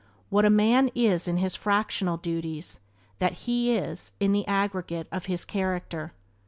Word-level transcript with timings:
What 0.31 0.45
a 0.45 0.49
man 0.49 0.89
is 0.95 1.27
in 1.27 1.37
his 1.37 1.55
fractional 1.55 2.17
duties 2.17 2.79
that 3.19 3.33
he 3.45 3.71
is 3.75 4.13
in 4.19 4.31
the 4.31 4.47
aggregate 4.47 5.05
of 5.11 5.25
his 5.27 5.45
character. 5.45 6.13